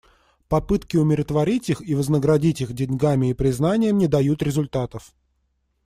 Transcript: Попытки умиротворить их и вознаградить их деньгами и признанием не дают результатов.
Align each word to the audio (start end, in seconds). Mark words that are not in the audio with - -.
Попытки 0.47 0.97
умиротворить 0.97 1.69
их 1.69 1.87
и 1.87 1.93
вознаградить 1.93 2.59
их 2.59 2.73
деньгами 2.73 3.29
и 3.29 3.33
признанием 3.35 3.99
не 3.99 4.07
дают 4.07 4.41
результатов. 4.41 5.13